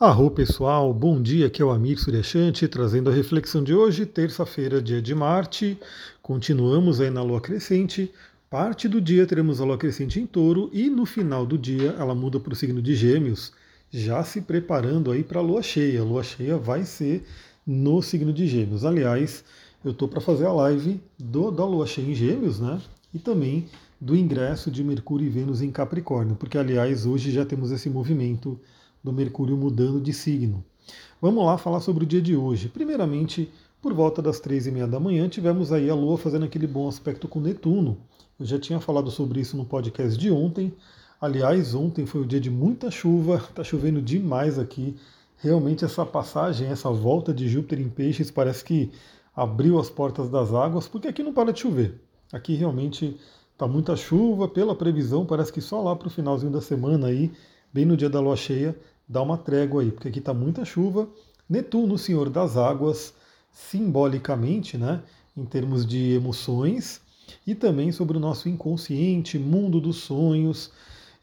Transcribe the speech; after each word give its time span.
Arro 0.00 0.30
pessoal, 0.30 0.94
bom 0.94 1.20
dia, 1.20 1.48
aqui 1.48 1.60
é 1.60 1.64
o 1.64 1.72
Amir 1.72 1.98
Suryashanti 1.98 2.68
trazendo 2.68 3.10
a 3.10 3.12
reflexão 3.12 3.64
de 3.64 3.74
hoje, 3.74 4.06
terça-feira, 4.06 4.80
dia 4.80 5.02
de 5.02 5.12
Marte. 5.12 5.76
Continuamos 6.22 7.00
aí 7.00 7.10
na 7.10 7.20
Lua 7.20 7.40
Crescente. 7.40 8.08
Parte 8.48 8.86
do 8.86 9.00
dia 9.00 9.26
teremos 9.26 9.60
a 9.60 9.64
Lua 9.64 9.76
Crescente 9.76 10.20
em 10.20 10.24
Touro 10.24 10.70
e 10.72 10.88
no 10.88 11.04
final 11.04 11.44
do 11.44 11.58
dia 11.58 11.96
ela 11.98 12.14
muda 12.14 12.38
para 12.38 12.52
o 12.52 12.54
signo 12.54 12.80
de 12.80 12.94
Gêmeos, 12.94 13.52
já 13.90 14.22
se 14.22 14.40
preparando 14.40 15.10
aí 15.10 15.24
para 15.24 15.40
a 15.40 15.42
Lua 15.42 15.64
Cheia. 15.64 16.00
A 16.00 16.04
Lua 16.04 16.22
Cheia 16.22 16.56
vai 16.56 16.84
ser 16.84 17.26
no 17.66 18.00
signo 18.00 18.32
de 18.32 18.46
Gêmeos. 18.46 18.84
Aliás, 18.84 19.42
eu 19.84 19.90
estou 19.90 20.06
para 20.06 20.20
fazer 20.20 20.46
a 20.46 20.52
live 20.52 21.00
do, 21.18 21.50
da 21.50 21.64
Lua 21.64 21.88
Cheia 21.88 22.08
em 22.08 22.14
Gêmeos, 22.14 22.60
né? 22.60 22.80
E 23.12 23.18
também 23.18 23.66
do 24.00 24.14
ingresso 24.14 24.70
de 24.70 24.84
Mercúrio 24.84 25.26
e 25.26 25.28
Vênus 25.28 25.60
em 25.60 25.72
Capricórnio, 25.72 26.36
porque 26.36 26.56
aliás 26.56 27.04
hoje 27.04 27.32
já 27.32 27.44
temos 27.44 27.72
esse 27.72 27.90
movimento 27.90 28.60
do 29.08 29.12
Mercúrio 29.12 29.56
mudando 29.56 29.98
de 29.98 30.12
signo. 30.12 30.62
Vamos 31.20 31.42
lá 31.44 31.56
falar 31.56 31.80
sobre 31.80 32.04
o 32.04 32.06
dia 32.06 32.20
de 32.20 32.36
hoje. 32.36 32.68
Primeiramente, 32.68 33.50
por 33.80 33.94
volta 33.94 34.20
das 34.20 34.38
três 34.38 34.66
e 34.66 34.70
meia 34.70 34.86
da 34.86 35.00
manhã, 35.00 35.26
tivemos 35.30 35.72
aí 35.72 35.88
a 35.88 35.94
Lua 35.94 36.18
fazendo 36.18 36.44
aquele 36.44 36.66
bom 36.66 36.86
aspecto 36.86 37.26
com 37.26 37.40
Netuno. 37.40 37.96
Eu 38.38 38.44
já 38.44 38.58
tinha 38.58 38.78
falado 38.78 39.10
sobre 39.10 39.40
isso 39.40 39.56
no 39.56 39.64
podcast 39.64 40.18
de 40.18 40.30
ontem. 40.30 40.74
Aliás, 41.18 41.74
ontem 41.74 42.04
foi 42.04 42.20
o 42.20 42.26
dia 42.26 42.38
de 42.38 42.50
muita 42.50 42.90
chuva, 42.90 43.36
está 43.36 43.64
chovendo 43.64 44.02
demais 44.02 44.58
aqui. 44.58 44.94
Realmente 45.38 45.86
essa 45.86 46.04
passagem, 46.04 46.68
essa 46.68 46.90
volta 46.90 47.32
de 47.32 47.48
Júpiter 47.48 47.80
em 47.80 47.88
Peixes 47.88 48.30
parece 48.30 48.62
que 48.62 48.92
abriu 49.34 49.78
as 49.78 49.88
portas 49.88 50.28
das 50.28 50.52
águas, 50.52 50.86
porque 50.86 51.08
aqui 51.08 51.22
não 51.22 51.32
para 51.32 51.50
de 51.50 51.60
chover. 51.60 51.98
Aqui 52.30 52.54
realmente 52.54 53.16
está 53.54 53.66
muita 53.66 53.96
chuva, 53.96 54.46
pela 54.46 54.74
previsão, 54.74 55.24
parece 55.24 55.50
que 55.50 55.62
só 55.62 55.80
lá 55.80 55.96
para 55.96 56.08
o 56.08 56.10
finalzinho 56.10 56.52
da 56.52 56.60
semana 56.60 57.06
aí 57.06 57.32
bem 57.72 57.84
no 57.84 57.96
dia 57.96 58.08
da 58.08 58.20
lua 58.20 58.36
cheia, 58.36 58.76
dá 59.08 59.22
uma 59.22 59.38
trégua 59.38 59.82
aí, 59.82 59.90
porque 59.90 60.08
aqui 60.08 60.18
está 60.18 60.34
muita 60.34 60.64
chuva. 60.64 61.08
Netuno, 61.48 61.96
senhor 61.96 62.28
das 62.28 62.56
águas, 62.56 63.14
simbolicamente, 63.50 64.76
né, 64.76 65.02
em 65.36 65.44
termos 65.44 65.86
de 65.86 66.12
emoções, 66.12 67.00
e 67.46 67.54
também 67.54 67.90
sobre 67.90 68.16
o 68.16 68.20
nosso 68.20 68.48
inconsciente, 68.48 69.38
mundo 69.38 69.80
dos 69.80 69.96
sonhos. 69.96 70.70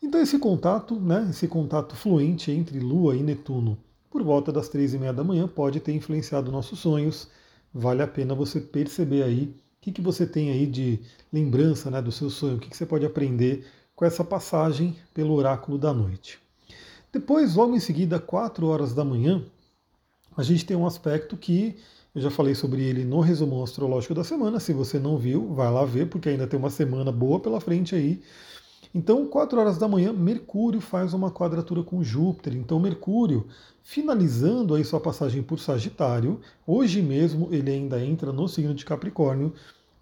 Então 0.01 0.19
esse 0.19 0.39
contato, 0.39 0.99
né, 0.99 1.27
esse 1.29 1.47
contato 1.47 1.95
fluente 1.95 2.51
entre 2.51 2.79
Lua 2.79 3.15
e 3.15 3.21
Netuno, 3.21 3.77
por 4.09 4.23
volta 4.23 4.51
das 4.51 4.69
três 4.69 4.93
e 4.93 4.97
meia 4.97 5.13
da 5.13 5.23
manhã, 5.23 5.47
pode 5.47 5.79
ter 5.79 5.93
influenciado 5.93 6.51
nossos 6.51 6.79
sonhos. 6.79 7.27
Vale 7.73 8.01
a 8.01 8.07
pena 8.07 8.33
você 8.33 8.59
perceber 8.61 9.23
aí 9.23 9.43
o 9.43 9.81
que, 9.81 9.91
que 9.91 10.01
você 10.01 10.25
tem 10.25 10.49
aí 10.49 10.65
de 10.65 11.01
lembrança 11.31 11.91
né, 11.91 12.01
do 12.01 12.11
seu 12.11 12.29
sonho, 12.29 12.55
o 12.55 12.59
que, 12.59 12.69
que 12.69 12.77
você 12.77 12.85
pode 12.85 13.05
aprender 13.05 13.67
com 13.95 14.05
essa 14.05 14.23
passagem 14.23 14.95
pelo 15.13 15.33
oráculo 15.33 15.77
da 15.77 15.93
noite. 15.93 16.44
Depois, 17.15 17.55
logo 17.55 17.73
em 17.73 17.79
seguida, 17.79 18.19
4 18.19 18.67
horas 18.67 18.93
da 18.93 19.05
manhã, 19.05 19.41
a 20.35 20.43
gente 20.43 20.65
tem 20.65 20.75
um 20.75 20.85
aspecto 20.85 21.37
que 21.37 21.77
eu 22.13 22.21
já 22.21 22.29
falei 22.29 22.53
sobre 22.53 22.83
ele 22.83 23.05
no 23.05 23.21
resumão 23.21 23.63
astrológico 23.63 24.13
da 24.13 24.21
semana. 24.21 24.59
Se 24.59 24.73
você 24.73 24.99
não 24.99 25.17
viu, 25.17 25.53
vai 25.53 25.71
lá 25.71 25.85
ver, 25.85 26.09
porque 26.09 26.27
ainda 26.27 26.45
tem 26.45 26.59
uma 26.59 26.69
semana 26.69 27.13
boa 27.13 27.39
pela 27.39 27.61
frente 27.61 27.95
aí. 27.95 28.21
Então, 28.93 29.25
4 29.27 29.57
horas 29.57 29.77
da 29.77 29.87
manhã, 29.87 30.11
Mercúrio 30.11 30.81
faz 30.81 31.13
uma 31.13 31.31
quadratura 31.31 31.83
com 31.83 32.03
Júpiter. 32.03 32.53
Então, 32.53 32.81
Mercúrio, 32.81 33.47
finalizando 33.81 34.75
aí 34.75 34.83
sua 34.83 34.99
passagem 34.99 35.41
por 35.41 35.57
Sagitário, 35.57 36.41
hoje 36.67 37.01
mesmo 37.01 37.47
ele 37.49 37.71
ainda 37.71 38.03
entra 38.03 38.33
no 38.33 38.45
signo 38.49 38.73
de 38.73 38.83
Capricórnio, 38.83 39.53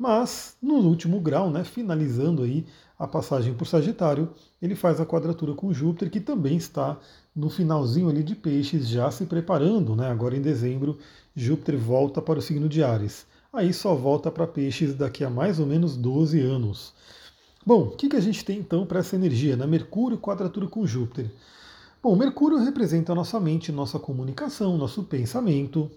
mas 0.03 0.57
no 0.61 0.73
último 0.79 1.17
grau, 1.21 1.49
né, 1.49 1.63
finalizando 1.63 2.43
aí 2.43 2.65
a 2.99 3.07
passagem 3.07 3.53
por 3.53 3.65
Sagitário, 3.65 4.31
ele 4.61 4.75
faz 4.75 4.99
a 4.99 5.05
quadratura 5.05 5.53
com 5.53 5.71
Júpiter, 5.71 6.11
que 6.11 6.19
também 6.19 6.57
está 6.57 6.99
no 7.33 7.49
finalzinho 7.49 8.09
ali 8.09 8.21
de 8.21 8.35
Peixes, 8.35 8.85
já 8.89 9.09
se 9.09 9.25
preparando, 9.25 9.95
né? 9.95 10.11
Agora 10.11 10.35
em 10.35 10.41
dezembro, 10.41 10.97
Júpiter 11.33 11.77
volta 11.77 12.21
para 12.21 12.37
o 12.37 12.41
signo 12.41 12.67
de 12.67 12.83
Ares. 12.83 13.25
Aí 13.53 13.71
só 13.71 13.95
volta 13.95 14.29
para 14.29 14.45
Peixes 14.45 14.93
daqui 14.93 15.23
a 15.23 15.29
mais 15.29 15.57
ou 15.57 15.65
menos 15.65 15.95
12 15.95 16.37
anos. 16.41 16.93
Bom, 17.65 17.83
o 17.83 17.91
que, 17.91 18.09
que 18.09 18.17
a 18.17 18.21
gente 18.21 18.43
tem 18.43 18.59
então 18.59 18.85
para 18.85 18.99
essa 18.99 19.15
energia? 19.15 19.55
Né? 19.55 19.65
Mercúrio 19.65 20.17
quadratura 20.17 20.67
com 20.67 20.85
Júpiter. 20.85 21.31
Bom, 22.01 22.13
Mercúrio 22.17 22.57
representa 22.57 23.13
a 23.13 23.15
nossa 23.15 23.39
mente, 23.39 23.71
nossa 23.71 23.97
comunicação, 23.97 24.77
nosso 24.77 25.03
pensamento. 25.03 25.89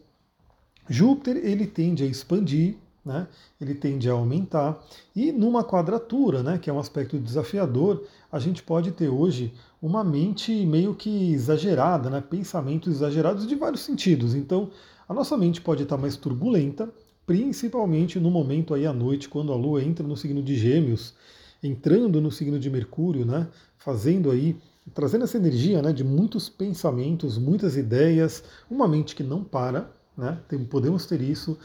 Júpiter 0.89 1.39
ele 1.39 1.67
tende 1.67 2.05
a 2.05 2.07
expandir, 2.07 2.77
né, 3.07 3.29
ele 3.61 3.73
tende 3.73 4.11
a 4.11 4.13
aumentar. 4.13 4.85
E 5.15 5.31
numa 5.31 5.63
quadratura, 5.63 6.43
né, 6.43 6.59
que 6.59 6.69
é 6.69 6.73
um 6.73 6.81
aspecto 6.81 7.17
desafiador, 7.19 8.05
a 8.31 8.41
gente 8.41 8.65
pode 8.65 8.91
ter 8.91 9.09
hoje 9.09 9.55
uma 9.81 10.03
mente 10.03 10.53
meio 10.67 10.93
que 10.93 11.33
exagerada, 11.33 12.11
né, 12.11 12.21
pensamentos 12.21 12.93
exagerados 12.93 13.47
de 13.47 13.55
vários 13.55 13.83
sentidos. 13.83 14.35
Então, 14.35 14.71
a 15.09 15.15
nossa 15.15 15.37
mente 15.37 15.61
pode 15.61 15.85
estar 15.85 15.97
mais 15.97 16.17
turbulenta, 16.17 16.93
principalmente 17.25 18.19
no 18.19 18.31
momento 18.31 18.75
aí 18.75 18.85
à 18.85 18.93
noite, 18.93 19.29
quando 19.29 19.53
a 19.53 19.57
Lua 19.57 19.83
entra 19.83 20.05
no 20.05 20.17
signo 20.17 20.43
de 20.43 20.57
Gêmeos, 20.57 21.15
entrando 21.63 22.21
no 22.21 22.33
signo 22.33 22.59
de 22.59 22.69
Mercúrio, 22.69 23.25
né, 23.25 23.47
fazendo 23.79 24.33
aí 24.33 24.57
trazendo 24.95 25.25
essa 25.25 25.37
energia 25.37 25.83
né, 25.83 25.93
de 25.93 26.05
muitos 26.05 26.49
pensamentos, 26.49 27.39
muitas 27.39 27.77
ideias, 27.77 28.45
uma 28.71 28.87
mente 28.87 29.17
que 29.17 29.23
não 29.25 29.43
para, 29.43 29.91
né, 30.17 30.39
podemos 30.71 31.07
ter 31.07 31.21
isso, 31.21 31.59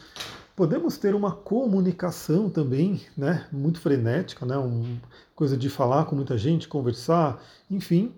Podemos 0.61 0.95
ter 0.95 1.15
uma 1.15 1.31
comunicação 1.31 2.47
também, 2.47 3.01
né, 3.17 3.47
muito 3.51 3.79
frenética, 3.79 4.45
né, 4.45 4.55
uma 4.57 5.01
coisa 5.35 5.57
de 5.57 5.71
falar 5.71 6.05
com 6.05 6.15
muita 6.15 6.37
gente, 6.37 6.67
conversar, 6.67 7.43
enfim. 7.67 8.13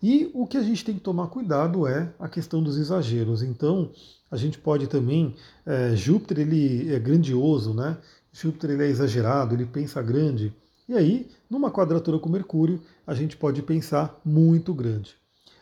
E 0.00 0.30
o 0.32 0.46
que 0.46 0.56
a 0.56 0.62
gente 0.62 0.84
tem 0.84 0.94
que 0.94 1.00
tomar 1.00 1.26
cuidado 1.26 1.88
é 1.88 2.14
a 2.16 2.28
questão 2.28 2.62
dos 2.62 2.78
exageros. 2.78 3.42
Então, 3.42 3.90
a 4.30 4.36
gente 4.36 4.58
pode 4.58 4.86
também, 4.86 5.34
é, 5.66 5.96
Júpiter 5.96 6.38
ele 6.38 6.94
é 6.94 7.00
grandioso, 7.00 7.74
né? 7.74 7.98
Júpiter 8.32 8.70
ele 8.70 8.84
é 8.84 8.88
exagerado, 8.88 9.56
ele 9.56 9.66
pensa 9.66 10.00
grande. 10.00 10.54
E 10.88 10.94
aí, 10.94 11.28
numa 11.50 11.68
quadratura 11.68 12.20
com 12.20 12.28
Mercúrio, 12.28 12.80
a 13.04 13.12
gente 13.12 13.36
pode 13.36 13.60
pensar 13.60 14.20
muito 14.24 14.72
grande. 14.72 15.16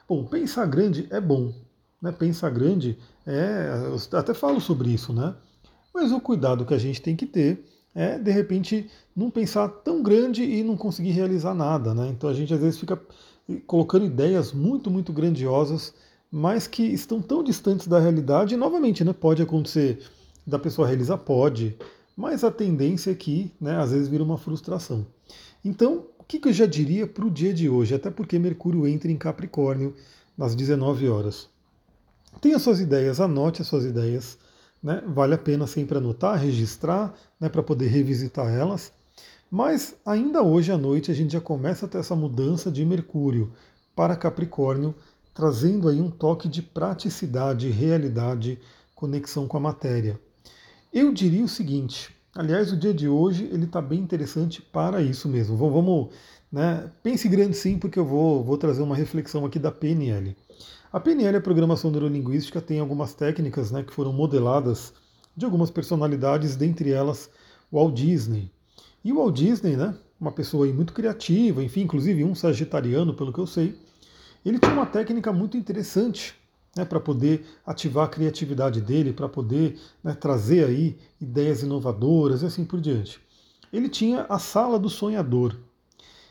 Bom, 0.07 0.23
pensar 0.27 0.67
grande 0.67 1.07
é 1.09 1.19
bom, 1.19 1.55
né? 2.03 2.13
Pensar 2.13 2.51
grande 2.51 2.99
é, 3.27 3.71
eu 4.13 4.19
até 4.19 4.35
falo 4.35 4.61
sobre 4.61 4.91
isso, 4.91 5.15
né? 5.15 5.35
Mas 5.97 6.13
o 6.13 6.21
cuidado 6.21 6.67
que 6.67 6.75
a 6.75 6.79
gente 6.79 7.01
tem 7.01 7.17
que 7.17 7.25
ter 7.25 7.65
é, 7.95 8.19
de 8.19 8.31
repente, 8.31 8.91
não 9.17 9.31
pensar 9.31 9.67
tão 9.67 10.03
grande 10.03 10.45
e 10.45 10.63
não 10.63 10.77
conseguir 10.77 11.13
realizar 11.13 11.55
nada. 11.55 11.95
Né? 11.95 12.09
Então 12.09 12.29
a 12.29 12.35
gente 12.35 12.53
às 12.53 12.61
vezes 12.61 12.79
fica 12.79 13.01
colocando 13.67 14.05
ideias 14.05 14.53
muito, 14.53 14.91
muito 14.91 15.11
grandiosas, 15.11 15.95
mas 16.31 16.67
que 16.67 16.83
estão 16.83 17.23
tão 17.23 17.43
distantes 17.43 17.89
da 17.89 17.99
realidade. 17.99 18.53
E 18.53 18.57
novamente, 18.59 19.03
né, 19.03 19.15
pode 19.15 19.41
acontecer 19.41 20.01
da 20.47 20.59
pessoa 20.59 20.87
realizar, 20.87 21.17
pode, 21.17 21.75
mas 22.15 22.45
a 22.45 22.51
tendência 22.51 23.13
é 23.13 23.15
que 23.15 23.51
né, 23.59 23.79
às 23.79 23.91
vezes 23.91 24.09
vira 24.09 24.23
uma 24.23 24.37
frustração. 24.37 25.07
Então, 25.65 26.05
o 26.19 26.25
que, 26.25 26.39
eu 26.47 26.53
já 26.53 26.67
diria 26.67 27.07
para 27.07 27.25
o 27.25 27.31
dia 27.31 27.55
de 27.55 27.71
hoje? 27.71 27.95
Até 27.95 28.11
porque 28.11 28.39
Mercúrio 28.39 28.87
entra 28.87 29.11
em 29.11 29.17
Capricórnio 29.17 29.95
nas 30.37 30.55
19 30.55 31.09
horas. 31.09 31.49
Tenha 32.43 32.59
suas 32.59 32.79
ideias, 32.79 33.21
anote 33.21 33.63
as 33.63 33.69
suas 33.69 33.87
ideias 33.87 34.37
né? 34.87 35.03
Vale 35.05 35.35
a 35.35 35.39
pena 35.39 35.67
sempre 35.67 35.99
anotar, 35.99 36.39
registrar, 36.39 37.13
né, 37.41 37.49
para 37.49 37.61
poder 37.61 37.89
revisitar 37.89 38.47
elas. 38.47 38.93
Mas 39.51 39.97
ainda 40.07 40.45
hoje 40.45 40.71
à 40.71 40.79
noite 40.79 41.11
a 41.11 41.15
gente 41.15 41.33
já 41.33 41.41
começa 41.41 41.87
a 41.87 41.89
ter 41.89 41.99
essa 41.99 42.15
mudança 42.15 42.71
de 42.71 42.85
Mercúrio 42.85 43.53
para 43.97 44.15
Capricórnio, 44.15 44.95
trazendo 45.35 45.89
aí 45.89 46.01
um 46.01 46.09
toque 46.09 46.49
de 46.49 46.63
praticidade, 46.63 47.69
realidade, 47.69 48.61
conexão 48.95 49.49
com 49.49 49.57
a 49.57 49.61
matéria. 49.61 50.21
Eu 50.93 51.13
diria 51.13 51.45
o 51.45 51.49
seguinte, 51.49 52.15
aliás, 52.33 52.73
o 52.73 52.77
dia 52.77 52.95
de 52.95 53.09
hoje 53.09 53.51
ele 53.53 53.65
está 53.65 53.83
bem 53.83 53.99
interessante 53.99 54.63
para 54.63 55.03
isso 55.03 55.29
mesmo. 55.29 55.57
Vamos, 55.57 56.15
né, 56.57 56.91
pense 57.03 57.29
grande 57.29 57.55
sim, 57.55 57.79
porque 57.79 57.99
eu 57.99 58.05
vou, 58.07 58.43
vou 58.43 58.57
trazer 58.57 58.81
uma 58.81 58.97
reflexão 58.97 59.45
aqui 59.45 59.59
da 59.59 59.71
PNL. 59.71 60.35
A 60.91 60.99
PNL, 60.99 61.37
a 61.37 61.41
Programação 61.43 61.91
Neurolinguística, 61.91 62.63
tem 62.63 62.81
algumas 62.81 63.13
técnicas 63.13 63.71
né, 63.71 63.83
que 63.83 63.93
foram 63.93 64.11
modeladas 64.11 64.95
de 65.37 65.45
algumas 65.45 65.71
personalidades, 65.71 66.57
dentre 66.57 66.91
elas 66.91 67.29
Walt 67.71 67.95
Disney. 67.95 68.51
E 69.05 69.13
o 69.13 69.17
Walt 69.17 69.35
Disney, 69.35 69.77
né, 69.77 69.95
uma 70.19 70.33
pessoa 70.33 70.67
muito 70.69 70.95
criativa, 70.95 71.63
enfim, 71.63 71.83
inclusive 71.83 72.25
um 72.25 72.35
sagitariano, 72.35 73.13
pelo 73.13 73.35
que 73.35 73.39
eu 73.39 73.47
sei, 73.47 73.79
ele 74.43 74.59
tinha 74.59 74.73
uma 74.73 74.87
técnica 74.87 75.31
muito 75.35 75.59
interessante 75.59 76.35
né, 76.75 76.87
para 76.87 76.99
poder 76.99 77.45
ativar 77.67 78.07
a 78.07 78.09
criatividade 78.09 78.81
dele, 78.81 79.13
para 79.13 79.29
poder 79.29 79.79
né, 80.03 80.15
trazer 80.15 80.65
aí 80.65 80.97
ideias 81.21 81.63
inovadoras 81.63 82.41
e 82.41 82.47
assim 82.47 82.65
por 82.65 82.81
diante. 82.81 83.21
Ele 83.71 83.91
tinha 83.91 84.25
a 84.27 84.39
sala 84.39 84.79
do 84.79 84.89
sonhador. 84.89 85.55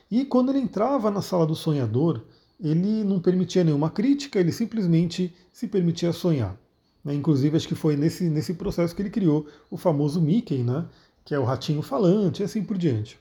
E 0.10 0.26
quando 0.26 0.50
ele 0.50 0.60
entrava 0.60 1.10
na 1.10 1.22
sala 1.22 1.46
do 1.46 1.56
sonhador, 1.56 2.22
ele 2.60 3.04
não 3.04 3.20
permitia 3.20 3.64
nenhuma 3.64 3.90
crítica, 3.90 4.40
ele 4.40 4.52
simplesmente 4.52 5.34
se 5.52 5.68
permitia 5.68 6.14
sonhar. 6.14 6.58
Né? 7.04 7.14
Inclusive, 7.14 7.58
acho 7.58 7.68
que 7.68 7.76
foi 7.76 7.96
nesse, 7.96 8.30
nesse 8.30 8.54
processo 8.54 8.96
que 8.96 9.02
ele 9.02 9.10
criou 9.10 9.48
o 9.70 9.78
famoso 9.78 10.22
Mickey, 10.22 10.64
né? 10.64 10.86
que 11.24 11.34
é 11.34 11.40
o 11.40 11.44
ratinho 11.44 11.82
falante 11.82 12.42
e 12.42 12.46
assim 12.46 12.64
por 12.64 12.78
diante. 12.78 13.20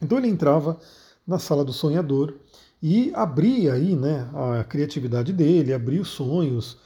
Então 0.00 0.18
ele 0.18 0.28
entrava 0.28 0.78
na 1.26 1.38
sala 1.38 1.64
do 1.64 1.72
sonhador 1.72 2.34
e 2.82 3.12
abrir 3.14 3.70
aí 3.70 3.94
né, 3.94 4.28
a 4.34 4.64
criatividade 4.64 5.32
dele, 5.32 5.72
abrir 5.72 6.00
os 6.00 6.08
sonhos. 6.08 6.78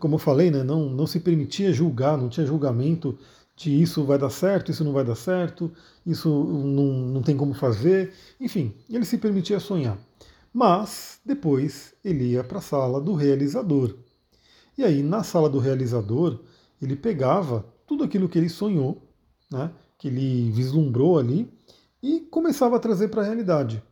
Como 0.00 0.16
eu 0.16 0.18
falei, 0.18 0.50
né, 0.50 0.64
não, 0.64 0.88
não 0.88 1.06
se 1.06 1.20
permitia 1.20 1.72
julgar, 1.72 2.18
não 2.18 2.28
tinha 2.28 2.44
julgamento 2.44 3.16
de 3.56 3.82
isso 3.82 4.04
vai 4.04 4.18
dar 4.18 4.30
certo, 4.30 4.70
isso 4.70 4.84
não 4.84 4.92
vai 4.92 5.04
dar 5.04 5.14
certo, 5.14 5.72
isso 6.04 6.28
não, 6.28 6.92
não 7.08 7.22
tem 7.22 7.36
como 7.36 7.54
fazer. 7.54 8.12
Enfim, 8.40 8.74
ele 8.90 9.04
se 9.04 9.18
permitia 9.18 9.60
sonhar. 9.60 9.96
Mas 10.52 11.20
depois 11.24 11.94
ele 12.04 12.32
ia 12.32 12.44
para 12.44 12.58
a 12.58 12.62
sala 12.62 13.00
do 13.00 13.14
realizador. 13.14 13.96
E 14.76 14.84
aí, 14.84 15.02
na 15.02 15.22
sala 15.22 15.48
do 15.48 15.58
realizador, 15.58 16.40
ele 16.82 16.96
pegava 16.96 17.64
tudo 17.86 18.02
aquilo 18.02 18.28
que 18.28 18.38
ele 18.38 18.48
sonhou, 18.48 19.02
né, 19.50 19.70
que 19.98 20.08
ele 20.08 20.50
vislumbrou 20.50 21.18
ali, 21.18 21.52
e 22.02 22.20
começava 22.20 22.76
a 22.76 22.80
trazer 22.80 23.08
para 23.08 23.22
a 23.22 23.24
realidade. 23.24 23.82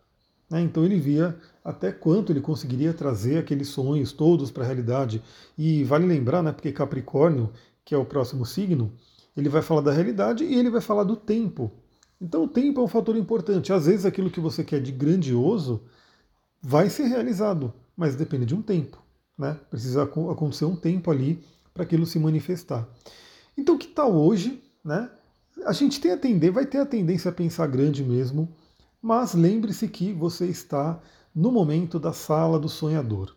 Né? 0.51 0.61
Então 0.61 0.85
ele 0.85 0.99
via 0.99 1.37
até 1.65 1.91
quanto 1.91 2.33
ele 2.33 2.41
conseguiria 2.41 2.93
trazer 2.93 3.39
aqueles 3.39 3.69
sonhos 3.69 4.13
todos 4.13 4.51
para 4.51 4.65
a 4.65 4.67
realidade. 4.67 5.23
E 5.57 5.83
vale 5.85 6.07
lembrar, 6.07 6.43
né, 6.43 6.53
porque 6.53 6.73
Capricórnio, 6.73 7.51
que 7.85 7.95
é 7.95 7.99
o 7.99 8.05
próximo 8.05 8.45
signo, 8.45 8.93
ele 9.37 9.49
vai 9.49 9.63
falar 9.63 9.81
da 9.81 9.93
realidade 9.93 10.45
e 10.45 10.55
ele 10.55 10.71
vai 10.71 10.81
falar 10.81 11.05
do 11.05 11.17
tempo. 11.17 11.71
Então 12.21 12.45
o 12.45 12.49
tempo 12.49 12.81
é 12.81 12.85
um 12.85 12.89
fator 12.89 13.17
importante. 13.17 13.73
Às 13.73 13.87
vezes 13.87 14.07
aquilo 14.07 14.31
que 14.31 14.41
você 14.41 14.63
quer 14.63 14.81
de 14.81 14.93
grandioso 14.93 15.83
vai 16.63 16.89
ser 16.89 17.05
realizado, 17.05 17.73
mas 17.97 18.15
depende 18.15 18.47
de 18.47 18.55
um 18.55 18.63
tempo. 18.63 19.03
Né? 19.37 19.59
Precisa 19.71 20.05
acontecer 20.05 20.65
um 20.65 20.77
tempo 20.77 21.11
ali 21.11 21.43
para 21.75 21.83
aquilo 21.83 22.07
se 22.07 22.19
manifestar. 22.19 22.89
Então, 23.57 23.77
que 23.77 23.89
tal 23.89 24.15
hoje? 24.15 24.63
Né? 24.85 25.11
A 25.65 25.73
gente 25.73 26.01
tem 26.01 26.13
a 26.13 26.17
tendência, 26.17 26.53
vai 26.53 26.67
ter 26.67 26.79
a 26.79 26.87
tendência 26.87 27.31
a 27.31 27.35
pensar 27.35 27.67
grande 27.67 28.05
mesmo, 28.05 28.55
mas 29.01 29.35
lembre-se 29.35 29.89
que 29.89 30.13
você 30.13 30.47
está 30.47 31.01
no 31.35 31.51
momento 31.51 31.99
da 31.99 32.13
sala 32.13 32.59
do 32.59 32.69
sonhador. 32.69 33.35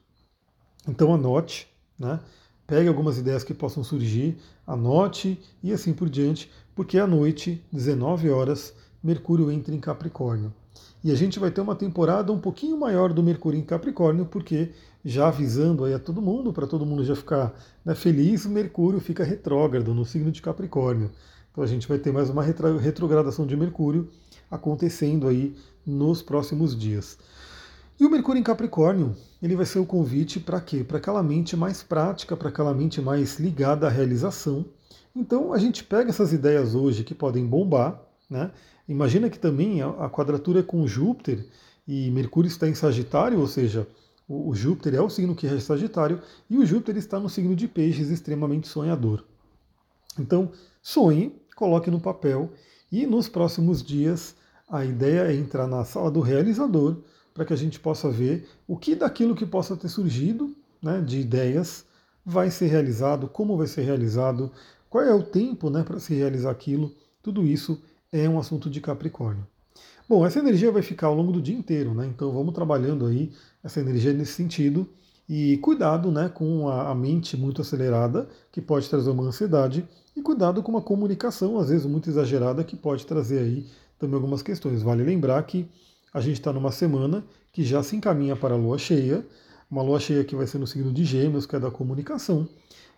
Então 0.87 1.13
anote, 1.13 1.67
né? 1.97 2.19
Pegue 2.67 2.87
algumas 2.87 3.17
ideias 3.17 3.43
que 3.43 3.53
possam 3.53 3.83
surgir, 3.83 4.37
anote 4.65 5.39
e 5.63 5.71
assim 5.71 5.93
por 5.93 6.09
diante, 6.09 6.51
porque 6.75 6.97
à 6.97 7.07
noite, 7.07 7.63
19 7.71 8.29
horas, 8.29 8.73
Mercúrio 9.03 9.51
entra 9.51 9.73
em 9.73 9.79
Capricórnio. 9.79 10.53
E 11.03 11.11
a 11.11 11.15
gente 11.15 11.39
vai 11.39 11.51
ter 11.51 11.61
uma 11.61 11.75
temporada 11.75 12.31
um 12.31 12.39
pouquinho 12.39 12.79
maior 12.79 13.13
do 13.13 13.21
Mercúrio 13.21 13.59
em 13.59 13.63
Capricórnio, 13.63 14.25
porque 14.25 14.71
já 15.03 15.27
avisando 15.27 15.85
aí 15.85 15.93
a 15.93 15.99
todo 15.99 16.21
mundo, 16.21 16.51
para 16.51 16.65
todo 16.65 16.85
mundo 16.85 17.05
já 17.05 17.15
ficar 17.15 17.53
né, 17.85 17.93
feliz, 17.93 18.45
Mercúrio 18.47 18.99
fica 18.99 19.23
retrógrado 19.23 19.93
no 19.93 20.03
signo 20.03 20.31
de 20.31 20.41
Capricórnio. 20.41 21.11
Então 21.51 21.63
a 21.63 21.67
gente 21.67 21.87
vai 21.87 21.99
ter 21.99 22.11
mais 22.11 22.29
uma 22.29 22.43
retrogradação 22.43 23.45
de 23.45 23.55
Mercúrio 23.55 24.09
acontecendo 24.49 25.27
aí 25.27 25.55
nos 25.85 26.23
próximos 26.23 26.75
dias. 26.75 27.19
E 27.97 28.05
o 28.05 28.09
Mercúrio 28.09 28.39
em 28.39 28.43
Capricórnio, 28.43 29.15
ele 29.41 29.55
vai 29.55 29.65
ser 29.65 29.79
o 29.79 29.85
convite 29.85 30.37
para 30.37 30.59
quê? 30.59 30.83
Para 30.83 30.97
aquela 30.97 31.23
mente 31.23 31.55
mais 31.55 31.81
prática, 31.81 32.35
para 32.35 32.49
aquela 32.49 32.73
mente 32.73 33.01
mais 33.01 33.39
ligada 33.39 33.87
à 33.87 33.89
realização. 33.89 34.65
Então 35.15 35.53
a 35.53 35.57
gente 35.57 35.81
pega 35.81 36.09
essas 36.09 36.33
ideias 36.33 36.75
hoje 36.75 37.05
que 37.05 37.15
podem 37.15 37.45
bombar, 37.45 38.01
né? 38.29 38.51
Imagina 38.85 39.29
que 39.29 39.39
também 39.39 39.81
a 39.81 40.09
quadratura 40.09 40.59
é 40.59 40.63
com 40.63 40.85
Júpiter 40.85 41.47
e 41.87 42.11
Mercúrio 42.11 42.49
está 42.49 42.67
em 42.67 42.75
Sagitário, 42.75 43.39
ou 43.39 43.47
seja, 43.47 43.87
o 44.27 44.53
Júpiter 44.53 44.95
é 44.95 45.01
o 45.01 45.09
signo 45.09 45.33
que 45.33 45.47
rege 45.47 45.61
Sagitário 45.61 46.19
e 46.49 46.57
o 46.57 46.65
Júpiter 46.65 46.97
está 46.97 47.17
no 47.17 47.29
signo 47.29 47.55
de 47.55 47.67
Peixes, 47.67 48.09
extremamente 48.09 48.67
sonhador. 48.67 49.23
Então, 50.19 50.51
sonhe, 50.81 51.33
coloque 51.55 51.89
no 51.89 52.01
papel 52.01 52.51
e 52.91 53.07
nos 53.07 53.29
próximos 53.29 53.81
dias 53.81 54.35
a 54.67 54.83
ideia 54.83 55.31
é 55.31 55.35
entrar 55.35 55.65
na 55.65 55.85
sala 55.85 56.11
do 56.11 56.19
realizador 56.19 56.97
para 57.35 57.43
que 57.43 57.51
a 57.51 57.57
gente 57.57 57.79
possa 57.81 58.09
ver 58.09 58.47
o 58.65 58.77
que 58.77 58.95
daquilo 58.95 59.35
que 59.35 59.45
possa 59.45 59.75
ter 59.75 59.89
surgido 59.89 60.55
né, 60.81 61.01
de 61.01 61.19
ideias 61.19 61.85
vai 62.25 62.49
ser 62.49 62.67
realizado, 62.67 63.27
como 63.27 63.57
vai 63.57 63.67
ser 63.67 63.81
realizado, 63.81 64.49
qual 64.89 65.03
é 65.03 65.13
o 65.13 65.21
tempo 65.21 65.69
né, 65.69 65.83
para 65.83 65.99
se 65.99 66.15
realizar 66.15 66.49
aquilo. 66.49 66.93
Tudo 67.21 67.45
isso 67.45 67.79
é 68.09 68.27
um 68.29 68.39
assunto 68.39 68.69
de 68.69 68.79
Capricórnio. 68.79 69.45
Bom, 70.07 70.25
essa 70.25 70.39
energia 70.39 70.71
vai 70.71 70.81
ficar 70.81 71.07
ao 71.07 71.15
longo 71.15 71.33
do 71.33 71.41
dia 71.41 71.55
inteiro, 71.55 71.93
né? 71.93 72.05
Então 72.05 72.31
vamos 72.31 72.53
trabalhando 72.53 73.05
aí 73.05 73.31
essa 73.63 73.81
energia 73.81 74.13
nesse 74.13 74.33
sentido. 74.33 74.87
E 75.27 75.57
cuidado 75.57 76.11
né, 76.11 76.29
com 76.29 76.69
a, 76.69 76.93
mente 76.93 77.35
muito 77.35 77.61
acelerada, 77.61 78.29
que 78.51 78.61
pode 78.61 78.87
trazer 78.87 79.09
uma 79.09 79.23
ansiedade, 79.23 79.85
e 80.15 80.21
cuidado 80.21 80.61
com 80.61 80.71
uma 80.71 80.81
comunicação, 80.81 81.57
às 81.57 81.69
vezes 81.69 81.85
muito 81.85 82.09
exagerada, 82.09 82.63
que 82.63 82.75
pode 82.75 83.05
trazer 83.05 83.39
aí 83.39 83.65
também 83.97 84.15
algumas 84.15 84.43
questões. 84.43 84.83
Vale 84.83 85.03
lembrar 85.03 85.41
que 85.43 85.67
a 86.15 86.21
gente 86.21 86.39
está 86.39 86.53
numa 86.53 86.71
semana 86.71 87.25
que 87.51 87.61
já 87.61 87.83
se 87.83 87.93
encaminha 87.93 88.37
para 88.37 88.53
a 88.53 88.57
lua 88.57 88.77
cheia, 88.77 89.27
uma 89.69 89.81
lua 89.81 89.99
cheia 89.99 90.23
que 90.23 90.33
vai 90.33 90.47
ser 90.47 90.57
no 90.59 90.65
signo 90.65 90.93
de 90.93 91.03
Gêmeos, 91.03 91.45
que 91.45 91.57
é 91.57 91.59
da 91.59 91.69
comunicação, 91.69 92.47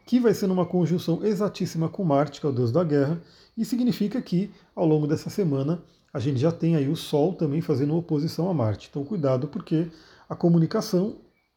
que 0.06 0.20
vai 0.20 0.36
ser 0.36 0.46
numa 0.46 0.68
conjunção 0.68 1.26
exatíssima 1.26 1.90
com 1.90 2.04
Marte, 2.04 2.40
que 2.40 2.46
é 2.46 2.50
o 2.50 2.54
deus 2.54 2.72
da 2.72 2.84
guerra, 2.84 3.20
e 3.58 3.66
significa 3.66 4.22
que 4.22 4.52
ao 4.76 4.86
longo 4.86 5.08
dessa 5.08 5.32
semana 5.32 5.82
a 6.14 6.20
gente 6.20 6.40
já 6.40 6.52
tem 6.52 6.76
aí 6.76 6.88
o 6.88 6.96
Sol 6.96 7.34
também 7.34 7.60
fazendo 7.60 7.98
oposição 7.98 8.52
a 8.52 8.54
Marte. 8.54 8.88
Então 8.92 9.04
cuidado 9.04 9.48
porque 9.48 9.88
a 10.30 10.36
comunicação, 10.36 11.16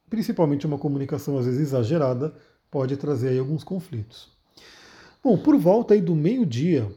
principalmente 0.09 0.65
uma 0.65 0.79
comunicação 0.79 1.37
às 1.37 1.45
vezes 1.45 1.61
exagerada, 1.61 2.33
pode 2.71 2.97
trazer 2.97 3.29
aí 3.29 3.37
alguns 3.37 3.63
conflitos. 3.63 4.29
Bom, 5.23 5.37
por 5.37 5.55
volta 5.59 5.93
aí 5.93 6.01
do 6.01 6.15
meio-dia, 6.15 6.91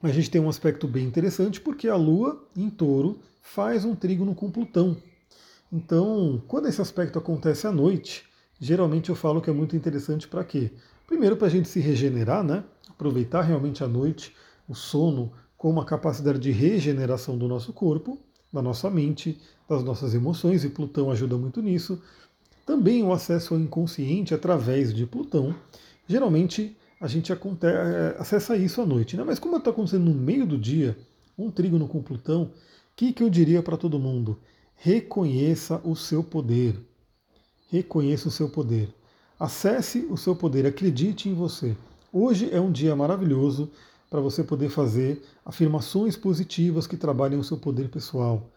a 0.00 0.08
gente 0.10 0.30
tem 0.30 0.40
um 0.40 0.48
aspecto 0.48 0.86
bem 0.86 1.04
interessante 1.04 1.60
porque 1.60 1.88
a 1.88 1.96
Lua 1.96 2.46
em 2.56 2.70
Touro 2.70 3.18
faz 3.42 3.84
um 3.84 3.94
trígono 3.94 4.34
com 4.34 4.50
Plutão. 4.50 4.96
Então, 5.70 6.42
quando 6.46 6.68
esse 6.68 6.80
aspecto 6.80 7.18
acontece 7.18 7.66
à 7.66 7.72
noite, 7.72 8.24
geralmente 8.58 9.10
eu 9.10 9.16
falo 9.16 9.42
que 9.42 9.50
é 9.50 9.52
muito 9.52 9.76
interessante 9.76 10.28
para 10.28 10.44
quê? 10.44 10.70
Primeiro, 11.06 11.36
para 11.36 11.48
a 11.48 11.50
gente 11.50 11.68
se 11.68 11.80
regenerar, 11.80 12.42
né? 12.44 12.64
aproveitar 12.88 13.42
realmente 13.42 13.82
a 13.82 13.88
noite, 13.88 14.34
o 14.68 14.74
sono, 14.74 15.32
como 15.58 15.74
uma 15.74 15.84
capacidade 15.84 16.38
de 16.38 16.50
regeneração 16.50 17.36
do 17.36 17.48
nosso 17.48 17.72
corpo, 17.72 18.18
da 18.52 18.62
nossa 18.62 18.88
mente, 18.90 19.40
das 19.68 19.82
nossas 19.82 20.14
emoções, 20.14 20.64
e 20.64 20.68
Plutão 20.68 21.10
ajuda 21.10 21.36
muito 21.36 21.60
nisso. 21.60 22.00
Também 22.64 23.02
o 23.02 23.12
acesso 23.12 23.54
ao 23.54 23.60
inconsciente 23.60 24.34
através 24.34 24.94
de 24.94 25.04
Plutão. 25.04 25.54
Geralmente 26.06 26.76
a 27.00 27.08
gente 27.08 27.32
é, 27.32 28.16
acessa 28.18 28.56
isso 28.56 28.80
à 28.80 28.86
noite, 28.86 29.16
né? 29.16 29.24
mas 29.24 29.38
como 29.38 29.56
está 29.56 29.70
acontecendo 29.70 30.04
no 30.04 30.14
meio 30.14 30.46
do 30.46 30.56
dia, 30.56 30.96
um 31.36 31.50
trígono 31.50 31.88
com 31.88 32.00
Plutão, 32.00 32.52
que, 33.02 33.12
que 33.12 33.22
eu 33.24 33.28
diria 33.28 33.60
para 33.60 33.76
todo 33.76 33.98
mundo? 33.98 34.38
Reconheça 34.76 35.80
o 35.82 35.96
seu 35.96 36.22
poder. 36.22 36.78
Reconheça 37.68 38.28
o 38.28 38.30
seu 38.30 38.48
poder. 38.48 38.94
Acesse 39.40 40.06
o 40.08 40.16
seu 40.16 40.36
poder, 40.36 40.64
acredite 40.66 41.28
em 41.28 41.34
você. 41.34 41.76
Hoje 42.12 42.48
é 42.52 42.60
um 42.60 42.70
dia 42.70 42.94
maravilhoso 42.94 43.68
para 44.08 44.20
você 44.20 44.44
poder 44.44 44.68
fazer 44.68 45.20
afirmações 45.44 46.16
positivas 46.16 46.86
que 46.86 46.96
trabalhem 46.96 47.40
o 47.40 47.42
seu 47.42 47.56
poder 47.56 47.88
pessoal. 47.88 48.48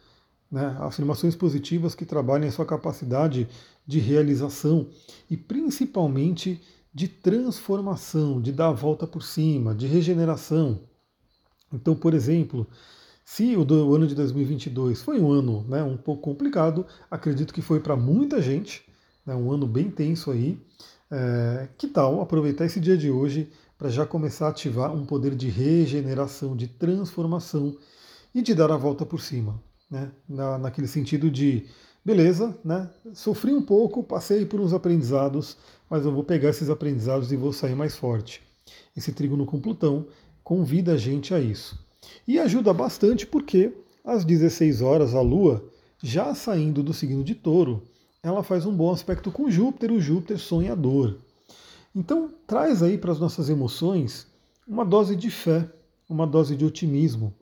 Né? 0.51 0.77
Afirmações 0.79 1.35
positivas 1.35 1.95
que 1.95 2.05
trabalhem 2.05 2.49
a 2.49 2.51
sua 2.51 2.67
capacidade 2.67 3.47
de 3.87 3.97
realização 3.97 4.87
e 5.27 5.35
principalmente 5.35 6.61
de 6.93 7.07
transformação, 7.07 8.39
de 8.39 8.51
dar 8.51 8.67
a 8.67 8.73
volta 8.73 9.07
por 9.07 9.23
cima, 9.23 9.73
de 9.73 9.87
regeneração. 9.87 10.81
Então, 11.73 11.95
por 11.95 12.13
exemplo, 12.13 12.67
se 13.25 13.57
o, 13.57 13.65
do, 13.65 13.87
o 13.87 13.95
ano 13.95 14.05
de 14.05 14.13
2022 14.13 15.01
foi 15.01 15.19
um 15.19 15.31
ano 15.31 15.65
né, 15.67 15.81
um 15.81 15.97
pouco 15.97 16.21
complicado, 16.21 16.85
acredito 17.09 17.51
que 17.51 17.61
foi 17.61 17.79
para 17.79 17.95
muita 17.95 18.39
gente, 18.39 18.85
né, 19.25 19.33
um 19.33 19.51
ano 19.51 19.65
bem 19.65 19.89
tenso 19.89 20.29
aí. 20.29 20.61
É, 21.09 21.67
que 21.77 21.87
tal 21.87 22.21
aproveitar 22.21 22.65
esse 22.65 22.79
dia 22.79 22.95
de 22.95 23.09
hoje 23.09 23.49
para 23.77 23.89
já 23.89 24.05
começar 24.05 24.47
a 24.47 24.49
ativar 24.49 24.93
um 24.93 25.05
poder 25.05 25.35
de 25.35 25.49
regeneração, 25.49 26.55
de 26.55 26.67
transformação 26.67 27.75
e 28.33 28.41
de 28.43 28.53
dar 28.53 28.71
a 28.71 28.77
volta 28.77 29.03
por 29.05 29.19
cima? 29.19 29.59
Né? 29.89 30.11
Na, 30.29 30.59
naquele 30.59 30.87
sentido 30.87 31.29
de, 31.29 31.65
beleza, 32.05 32.55
né? 32.63 32.87
sofri 33.13 33.51
um 33.51 33.61
pouco, 33.61 34.03
passei 34.03 34.45
por 34.45 34.59
uns 34.59 34.71
aprendizados, 34.71 35.57
mas 35.89 36.05
eu 36.05 36.11
vou 36.11 36.23
pegar 36.23 36.49
esses 36.49 36.69
aprendizados 36.69 37.31
e 37.31 37.35
vou 37.35 37.51
sair 37.51 37.75
mais 37.75 37.95
forte. 37.95 38.43
Esse 38.95 39.11
trígono 39.11 39.47
com 39.47 39.59
Plutão 39.59 40.05
convida 40.43 40.93
a 40.93 40.97
gente 40.97 41.33
a 41.33 41.39
isso. 41.39 41.83
E 42.27 42.39
ajuda 42.39 42.73
bastante 42.73 43.25
porque 43.25 43.73
às 44.03 44.23
16 44.23 44.81
horas 44.81 45.15
a 45.15 45.21
Lua, 45.21 45.63
já 46.01 46.35
saindo 46.35 46.83
do 46.83 46.93
signo 46.93 47.23
de 47.23 47.33
Touro, 47.33 47.83
ela 48.21 48.43
faz 48.43 48.65
um 48.65 48.75
bom 48.75 48.91
aspecto 48.91 49.31
com 49.31 49.49
Júpiter, 49.49 49.91
o 49.91 49.99
Júpiter 49.99 50.39
sonhador. 50.39 51.17
Então, 51.95 52.29
traz 52.45 52.83
aí 52.83 52.97
para 52.97 53.11
as 53.11 53.19
nossas 53.19 53.49
emoções 53.49 54.27
uma 54.67 54.83
dose 54.83 55.15
de 55.15 55.29
fé, 55.29 55.69
uma 56.09 56.27
dose 56.27 56.55
de 56.55 56.65
otimismo, 56.65 57.33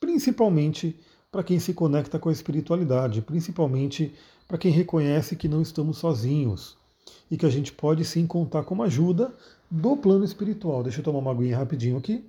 principalmente 0.00 0.98
para 1.30 1.42
quem 1.42 1.58
se 1.58 1.72
conecta 1.74 2.18
com 2.18 2.28
a 2.28 2.32
espiritualidade, 2.32 3.22
principalmente 3.22 4.14
para 4.46 4.58
quem 4.58 4.70
reconhece 4.70 5.36
que 5.36 5.48
não 5.48 5.62
estamos 5.62 5.98
sozinhos 5.98 6.76
e 7.30 7.36
que 7.36 7.46
a 7.46 7.50
gente 7.50 7.72
pode 7.72 8.04
sim 8.04 8.26
contar 8.26 8.64
com 8.64 8.74
uma 8.74 8.84
ajuda 8.84 9.32
do 9.70 9.96
plano 9.96 10.24
espiritual. 10.24 10.82
Deixa 10.82 11.00
eu 11.00 11.04
tomar 11.04 11.18
uma 11.18 11.30
aguinha 11.30 11.56
rapidinho 11.56 11.96
aqui. 11.96 12.24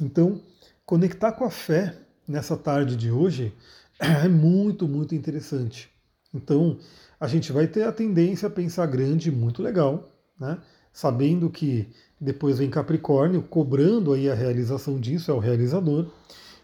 Então, 0.00 0.40
conectar 0.86 1.32
com 1.32 1.44
a 1.44 1.50
fé 1.50 1.96
nessa 2.26 2.56
tarde 2.56 2.96
de 2.96 3.10
hoje 3.10 3.54
é 3.98 4.28
muito, 4.28 4.88
muito 4.88 5.14
interessante. 5.14 5.90
Então, 6.32 6.78
a 7.18 7.26
gente 7.26 7.52
vai 7.52 7.66
ter 7.66 7.82
a 7.82 7.92
tendência 7.92 8.46
a 8.46 8.50
pensar 8.50 8.86
grande, 8.86 9.30
muito 9.30 9.62
legal, 9.62 10.10
né? 10.38 10.58
sabendo 10.92 11.50
que 11.50 11.88
depois 12.20 12.58
vem 12.58 12.70
Capricórnio, 12.70 13.42
cobrando 13.42 14.12
aí 14.12 14.30
a 14.30 14.34
realização 14.34 14.98
disso, 14.98 15.30
é 15.30 15.34
o 15.34 15.38
realizador, 15.38 16.06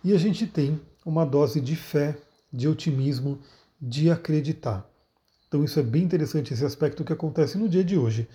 e 0.03 0.13
a 0.13 0.19
gente 0.19 0.47
tem 0.47 0.81
uma 1.05 1.25
dose 1.25 1.61
de 1.61 1.77
fé, 1.77 2.17
de 2.53 2.69
otimismo, 2.69 3.39
de 3.81 4.11
acreditar. 4.11 4.89
Então 5.49 5.65
isso 5.65 5.79
é 5.79 5.83
bem 5.83 6.03
interessante 6.03 6.53
esse 6.53 6.65
aspecto 6.65 7.05
que 7.05 7.13
acontece 7.13 7.57
no 7.57 7.69
dia 7.69 7.85
de 7.85 7.97
hoje. 7.97 8.29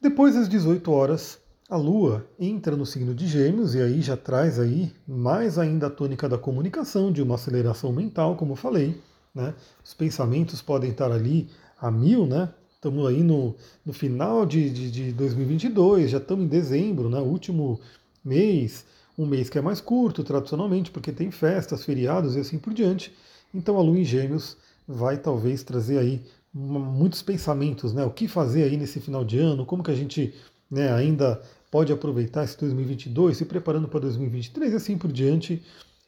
Depois 0.00 0.34
das 0.34 0.48
18 0.48 0.90
horas, 0.90 1.38
a 1.68 1.76
Lua 1.76 2.24
entra 2.38 2.76
no 2.76 2.86
signo 2.86 3.12
de 3.12 3.26
Gêmeos 3.26 3.74
e 3.74 3.82
aí 3.82 4.00
já 4.00 4.16
traz 4.16 4.58
aí 4.58 4.92
mais 5.06 5.58
ainda 5.58 5.88
a 5.88 5.90
tônica 5.90 6.28
da 6.28 6.38
comunicação, 6.38 7.10
de 7.10 7.20
uma 7.20 7.34
aceleração 7.34 7.92
mental, 7.92 8.36
como 8.36 8.52
eu 8.52 8.56
falei. 8.56 9.00
Né? 9.34 9.52
Os 9.84 9.92
pensamentos 9.92 10.62
podem 10.62 10.90
estar 10.90 11.10
ali 11.10 11.48
a 11.78 11.90
mil, 11.90 12.26
né? 12.26 12.48
Estamos 12.74 13.06
aí 13.06 13.22
no, 13.22 13.56
no 13.84 13.92
final 13.92 14.46
de, 14.46 14.70
de, 14.70 14.90
de 14.90 15.12
2022, 15.12 16.10
já 16.10 16.18
estamos 16.18 16.44
em 16.44 16.48
dezembro, 16.48 17.08
né? 17.08 17.18
último 17.18 17.80
mês, 18.24 18.84
um 19.18 19.26
mês 19.26 19.50
que 19.50 19.58
é 19.58 19.62
mais 19.62 19.80
curto 19.80 20.22
tradicionalmente, 20.22 20.90
porque 20.90 21.10
tem 21.10 21.30
festas, 21.32 21.84
feriados 21.84 22.36
e 22.36 22.40
assim 22.40 22.58
por 22.58 22.72
diante. 22.72 23.12
Então 23.52 23.76
a 23.76 23.82
Lua 23.82 23.98
em 23.98 24.04
Gêmeos 24.04 24.56
vai 24.86 25.16
talvez 25.16 25.64
trazer 25.64 25.98
aí 25.98 26.22
muitos 26.54 27.22
pensamentos, 27.22 27.92
né? 27.92 28.04
O 28.04 28.10
que 28.10 28.28
fazer 28.28 28.62
aí 28.62 28.76
nesse 28.76 29.00
final 29.00 29.24
de 29.24 29.38
ano? 29.38 29.66
Como 29.66 29.82
que 29.82 29.90
a 29.90 29.94
gente 29.94 30.32
né, 30.70 30.92
ainda 30.92 31.40
pode 31.70 31.92
aproveitar 31.92 32.44
esse 32.44 32.58
2022, 32.58 33.36
se 33.36 33.44
preparando 33.44 33.88
para 33.88 34.00
2023 34.00 34.72
e 34.72 34.76
assim 34.76 34.98
por 34.98 35.12
diante. 35.12 35.62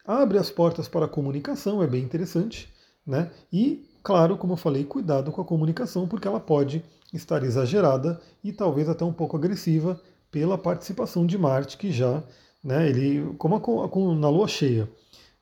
Abre 0.07 0.39
as 0.39 0.51
portas 0.51 0.89
para 0.89 1.05
a 1.05 1.09
comunicação, 1.09 1.83
é 1.83 1.87
bem 1.87 2.03
interessante, 2.03 2.73
né? 3.07 3.31
E, 3.53 3.87
claro, 4.03 4.39
como 4.39 4.55
eu 4.55 4.57
falei, 4.57 4.85
cuidado 4.85 5.31
com 5.31 5.41
a 5.41 5.45
comunicação, 5.45 6.09
porque 6.09 6.27
ela 6.27 6.41
pode 6.41 6.83
estar 7.13 7.43
exagerada 7.43 8.21
e 8.43 8.53
talvez 8.53 8.89
até 8.89 9.05
um 9.05 9.13
pouco 9.13 9.37
agressiva 9.37 10.01
pela 10.31 10.57
participação 10.57 11.27
de 11.27 11.37
Marte, 11.37 11.77
que 11.77 11.91
já, 11.91 12.23
né, 12.63 12.89
ele, 12.89 13.35
como 13.39 13.57
a, 13.57 14.15
na 14.15 14.29
Lua 14.29 14.49
cheia, 14.49 14.89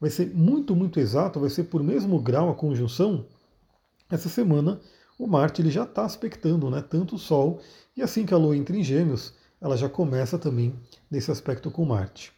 vai 0.00 0.11
ser 0.11 0.35
muito, 0.35 0.75
muito 0.75 1.00
exato, 1.00 1.40
vai 1.40 1.50
ser 1.50 1.64
por 1.64 1.82
mesmo 1.82 2.20
grau 2.20 2.50
a 2.50 2.54
conjunção, 2.54 3.25
essa 4.11 4.28
semana 4.28 4.80
o 5.18 5.26
Marte 5.26 5.62
ele 5.62 5.70
já 5.70 5.85
está 5.85 6.04
aspectando 6.04 6.70
né, 6.70 6.85
tanto 6.88 7.16
o 7.16 7.18
Sol, 7.18 7.61
e 7.96 8.02
assim 8.02 8.26
que 8.26 8.34
a 8.34 8.36
Lua 8.36 8.56
entra 8.56 8.76
em 8.76 8.82
Gêmeos, 8.82 9.32
ela 9.60 9.76
já 9.76 9.88
começa 9.88 10.38
também 10.38 10.74
nesse 11.10 11.30
aspecto 11.30 11.70
com 11.70 11.84
Marte. 11.84 12.32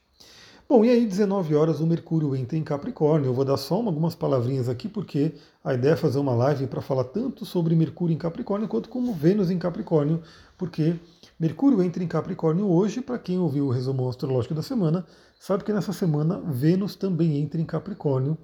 Bom, 0.69 0.85
e 0.85 0.91
aí 0.91 1.07
19 1.07 1.55
horas 1.55 1.81
o 1.81 1.87
Mercúrio 1.87 2.37
entra 2.37 2.57
em 2.57 2.63
Capricórnio. 2.63 3.31
Eu 3.31 3.35
vou 3.35 3.45
dar 3.45 3.57
só 3.57 3.75
algumas 3.77 4.15
palavrinhas 4.15 4.69
aqui 4.69 4.87
porque 4.87 5.35
a 5.65 5.73
ideia 5.73 5.93
é 5.93 5.97
fazer 5.97 6.19
uma 6.19 6.35
live 6.35 6.67
para 6.67 6.83
falar 6.83 7.05
tanto 7.05 7.47
sobre 7.47 7.75
Mercúrio 7.75 8.15
em 8.15 8.19
Capricórnio 8.19 8.69
quanto 8.69 8.91
como 8.91 9.15
Vênus 9.15 9.51
em 9.51 9.59
Capricórnio, 9.59 10.23
porque 10.59 10.95
Mercúrio 11.41 11.83
entra 11.83 12.05
em 12.05 12.07
Capricórnio 12.07 12.69
hoje, 12.71 13.01
para 13.01 13.19
quem 13.19 13.39
ouviu 13.39 13.67
o 13.67 13.71
resumo 13.71 14.09
astrológico 14.09 14.55
da 14.55 14.63
semana, 14.63 15.07
sabe 15.41 15.65
que 15.65 15.73
nessa 15.73 15.93
semana 15.93 16.39
Vênus 16.39 16.95
também 16.95 17.39
entra 17.39 17.61
em 17.61 17.65
Capricórnio. 17.65 18.37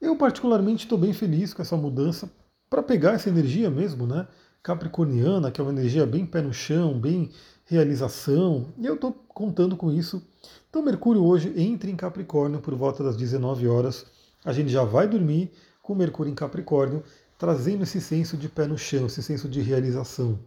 Eu 0.00 0.16
particularmente 0.16 0.84
estou 0.84 0.96
bem 0.96 1.12
feliz 1.12 1.52
com 1.52 1.60
essa 1.60 1.76
mudança, 1.76 2.30
para 2.70 2.82
pegar 2.82 3.12
essa 3.12 3.28
energia 3.28 3.70
mesmo, 3.70 4.06
né? 4.06 4.26
Capricorniana, 4.64 5.50
que 5.50 5.60
é 5.60 5.64
uma 5.64 5.74
energia 5.74 6.06
bem 6.06 6.24
pé 6.24 6.40
no 6.40 6.50
chão, 6.50 6.98
bem 6.98 7.30
realização, 7.66 8.72
e 8.78 8.86
eu 8.86 8.94
estou 8.94 9.12
contando 9.28 9.76
com 9.76 9.92
isso. 9.92 10.26
Então, 10.70 10.82
Mercúrio 10.82 11.22
hoje 11.22 11.52
entra 11.54 11.90
em 11.90 11.94
Capricórnio 11.94 12.60
por 12.60 12.74
volta 12.74 13.04
das 13.04 13.14
19 13.14 13.68
horas. 13.68 14.06
A 14.42 14.54
gente 14.54 14.70
já 14.70 14.82
vai 14.82 15.06
dormir 15.06 15.52
com 15.82 15.94
Mercúrio 15.94 16.32
em 16.32 16.34
Capricórnio, 16.34 17.04
trazendo 17.36 17.82
esse 17.82 18.00
senso 18.00 18.38
de 18.38 18.48
pé 18.48 18.66
no 18.66 18.78
chão, 18.78 19.04
esse 19.04 19.22
senso 19.22 19.50
de 19.50 19.60
realização. 19.60 20.38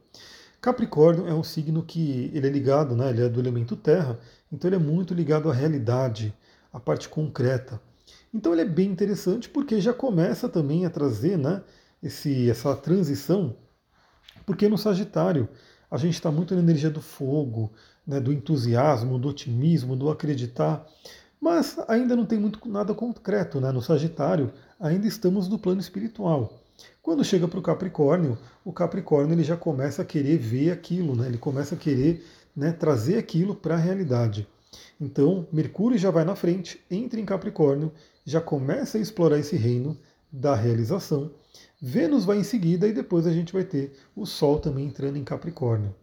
Capricórnio 0.59 1.27
é 1.27 1.33
um 1.35 1.43
signo 1.43 1.83
que 1.83 2.31
ele 2.33 2.47
é 2.47 2.49
ligado, 2.49 2.95
né? 2.95 3.11
Ele 3.11 3.21
é 3.21 3.29
do 3.29 3.39
elemento 3.39 3.75
terra, 3.75 4.19
então 4.51 4.67
ele 4.67 4.77
é 4.77 4.79
muito 4.79 5.13
ligado 5.13 5.47
à 5.47 5.53
realidade, 5.53 6.33
à 6.73 6.79
parte 6.79 7.07
concreta. 7.07 7.79
Então 8.33 8.51
ele 8.51 8.63
é 8.63 8.65
bem 8.65 8.89
interessante 8.89 9.47
porque 9.47 9.79
já 9.79 9.93
começa 9.93 10.49
também 10.49 10.87
a 10.87 10.89
trazer, 10.89 11.37
né? 11.37 11.61
esse, 12.01 12.49
essa 12.49 12.75
transição, 12.75 13.55
porque 14.45 14.67
no 14.67 14.77
Sagitário 14.77 15.47
a 15.89 15.97
gente 15.97 16.13
está 16.13 16.31
muito 16.31 16.53
na 16.53 16.61
energia 16.61 16.89
do 16.89 17.01
fogo, 17.01 17.71
né, 18.05 18.19
do 18.19 18.31
entusiasmo, 18.31 19.17
do 19.17 19.29
otimismo, 19.29 19.95
do 19.95 20.09
acreditar, 20.09 20.85
mas 21.39 21.77
ainda 21.87 22.15
não 22.15 22.25
tem 22.25 22.39
muito 22.39 22.59
nada 22.67 22.93
concreto. 22.93 23.61
Né? 23.61 23.71
No 23.71 23.81
Sagitário 23.81 24.51
ainda 24.79 25.07
estamos 25.07 25.47
no 25.47 25.59
plano 25.59 25.79
espiritual. 25.79 26.61
Quando 27.01 27.23
chega 27.23 27.47
para 27.47 27.59
o 27.59 27.63
Capricórnio, 27.63 28.37
o 28.63 28.71
Capricórnio 28.71 29.33
ele 29.33 29.43
já 29.43 29.57
começa 29.57 30.01
a 30.01 30.05
querer 30.05 30.37
ver 30.37 30.71
aquilo, 30.71 31.15
né? 31.15 31.27
ele 31.27 31.37
começa 31.37 31.75
a 31.75 31.77
querer 31.77 32.25
né, 32.55 32.71
trazer 32.71 33.17
aquilo 33.17 33.55
para 33.55 33.75
a 33.75 33.77
realidade. 33.77 34.47
Então, 34.99 35.47
Mercúrio 35.51 35.97
já 35.97 36.11
vai 36.11 36.25
na 36.25 36.35
frente, 36.35 36.83
entra 36.89 37.19
em 37.19 37.25
Capricórnio, 37.25 37.91
já 38.25 38.41
começa 38.41 38.97
a 38.97 39.01
explorar 39.01 39.39
esse 39.39 39.55
reino 39.55 39.97
da 40.31 40.55
realização. 40.55 41.31
Vênus 41.81 42.25
vai 42.25 42.37
em 42.37 42.43
seguida 42.43 42.87
e 42.87 42.93
depois 42.93 43.27
a 43.27 43.31
gente 43.31 43.53
vai 43.53 43.63
ter 43.63 43.93
o 44.15 44.25
Sol 44.25 44.59
também 44.59 44.85
entrando 44.85 45.17
em 45.17 45.23
Capricórnio. 45.23 45.93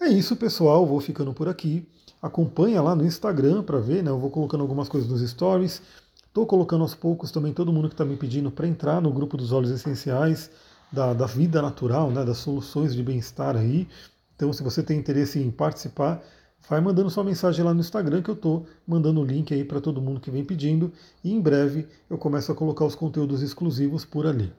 É 0.00 0.08
isso, 0.08 0.36
pessoal. 0.36 0.86
Vou 0.86 1.00
ficando 1.00 1.32
por 1.34 1.48
aqui. 1.48 1.86
Acompanha 2.22 2.80
lá 2.80 2.94
no 2.94 3.04
Instagram 3.04 3.62
para 3.62 3.80
ver, 3.80 4.02
né? 4.02 4.10
Eu 4.10 4.18
vou 4.18 4.30
colocando 4.30 4.60
algumas 4.60 4.88
coisas 4.88 5.10
nos 5.10 5.28
stories. 5.28 5.82
Estou 6.24 6.46
colocando 6.46 6.82
aos 6.82 6.94
poucos 6.94 7.32
também 7.32 7.52
todo 7.52 7.72
mundo 7.72 7.88
que 7.88 7.94
está 7.94 8.04
me 8.04 8.16
pedindo 8.16 8.50
para 8.50 8.68
entrar 8.68 9.00
no 9.00 9.12
grupo 9.12 9.36
dos 9.36 9.50
óleos 9.50 9.72
essenciais 9.72 10.50
da, 10.92 11.12
da 11.12 11.26
vida 11.26 11.60
natural, 11.60 12.10
né? 12.10 12.24
Das 12.24 12.38
soluções 12.38 12.94
de 12.94 13.02
bem-estar 13.02 13.56
aí. 13.56 13.88
Então, 14.36 14.52
se 14.52 14.62
você 14.62 14.84
tem 14.84 14.98
interesse 14.98 15.40
em 15.40 15.50
participar, 15.50 16.22
vai 16.68 16.80
mandando 16.80 17.10
sua 17.10 17.24
mensagem 17.24 17.64
lá 17.64 17.74
no 17.74 17.80
Instagram 17.80 18.22
que 18.22 18.30
eu 18.30 18.36
estou 18.36 18.66
mandando 18.86 19.20
o 19.20 19.24
link 19.24 19.52
aí 19.52 19.64
para 19.64 19.80
todo 19.80 20.00
mundo 20.00 20.20
que 20.20 20.30
vem 20.30 20.44
pedindo. 20.44 20.92
E 21.24 21.32
em 21.32 21.40
breve 21.40 21.88
eu 22.08 22.16
começo 22.16 22.52
a 22.52 22.54
colocar 22.54 22.84
os 22.84 22.94
conteúdos 22.94 23.42
exclusivos 23.42 24.04
por 24.04 24.26
ali. 24.26 24.52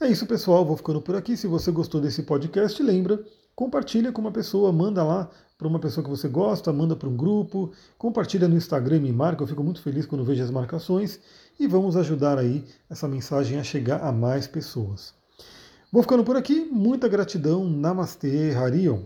É 0.00 0.08
isso, 0.08 0.26
pessoal. 0.26 0.64
Vou 0.64 0.76
ficando 0.76 1.00
por 1.00 1.14
aqui. 1.14 1.36
Se 1.36 1.46
você 1.46 1.70
gostou 1.70 2.00
desse 2.00 2.22
podcast, 2.22 2.82
lembra, 2.82 3.24
compartilha 3.54 4.10
com 4.10 4.20
uma 4.20 4.32
pessoa, 4.32 4.72
manda 4.72 5.04
lá 5.04 5.30
para 5.56 5.68
uma 5.68 5.78
pessoa 5.78 6.02
que 6.02 6.10
você 6.10 6.28
gosta, 6.28 6.72
manda 6.72 6.96
para 6.96 7.08
um 7.08 7.16
grupo, 7.16 7.72
compartilha 7.96 8.48
no 8.48 8.56
Instagram, 8.56 9.00
me 9.00 9.12
marca. 9.12 9.42
Eu 9.42 9.46
fico 9.46 9.62
muito 9.62 9.80
feliz 9.80 10.04
quando 10.04 10.24
vejo 10.24 10.42
as 10.42 10.50
marcações 10.50 11.20
e 11.58 11.66
vamos 11.66 11.96
ajudar 11.96 12.38
aí 12.38 12.64
essa 12.90 13.06
mensagem 13.06 13.58
a 13.58 13.62
chegar 13.62 14.02
a 14.02 14.10
mais 14.10 14.46
pessoas. 14.46 15.14
Vou 15.92 16.02
ficando 16.02 16.24
por 16.24 16.36
aqui. 16.36 16.68
Muita 16.72 17.08
gratidão. 17.08 17.64
Namastê, 17.64 18.52
Harion. 18.52 19.02